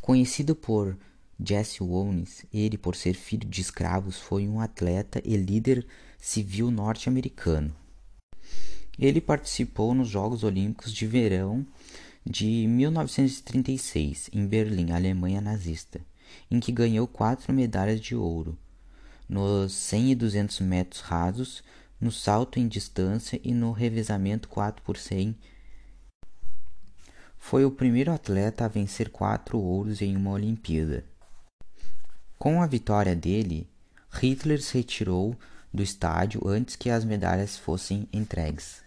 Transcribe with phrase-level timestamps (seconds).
[0.00, 0.98] Conhecido por
[1.38, 5.86] Jesse Owens, ele, por ser filho de escravos, foi um atleta e líder
[6.18, 7.74] civil norte-americano.
[8.98, 11.66] Ele participou nos Jogos Olímpicos de Verão
[12.24, 16.00] de 1936, em Berlim, Alemanha nazista,
[16.50, 18.58] em que ganhou quatro medalhas de ouro
[19.30, 21.62] nos 100 e 200 metros rasos,
[22.00, 25.36] no salto em distância e no revezamento 4 por 100.
[27.50, 31.04] Foi o primeiro atleta a vencer quatro ouros em uma Olimpíada.
[32.38, 33.68] Com a vitória dele,
[34.08, 35.36] Hitler se retirou
[35.74, 38.84] do estádio antes que as medalhas fossem entregues.